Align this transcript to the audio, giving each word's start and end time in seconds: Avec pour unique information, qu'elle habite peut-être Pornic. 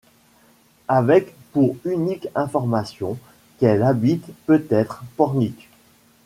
Avec 0.87 1.35
pour 1.51 1.75
unique 1.85 2.27
information, 2.33 3.19
qu'elle 3.59 3.83
habite 3.83 4.25
peut-être 4.47 5.03
Pornic. 5.15 5.69